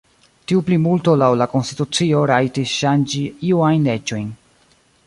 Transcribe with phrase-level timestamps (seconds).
[0.51, 4.31] Tiu plimulto laŭ la konstitucio rajtis ŝanĝi iu ajn leĝojn.